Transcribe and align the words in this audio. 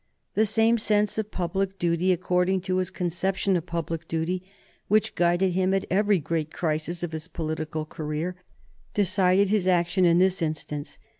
The 0.33 0.47
same 0.47 0.79
sense 0.79 1.19
of 1.19 1.29
public 1.29 1.77
duty, 1.77 2.11
according 2.11 2.61
to 2.61 2.77
his 2.77 2.89
conception 2.89 3.55
of 3.55 3.67
public 3.67 4.07
duty, 4.07 4.41
which 4.87 5.13
guided 5.13 5.53
him 5.53 5.75
at 5.75 5.85
every 5.91 6.17
great 6.17 6.51
crisis 6.51 7.03
of 7.03 7.11
his 7.11 7.27
political 7.27 7.85
career 7.85 8.35
decided 8.95 9.49
his 9.49 9.67
action 9.67 10.03
in 10.03 10.17
this 10.17 10.41
instance. 10.41 10.97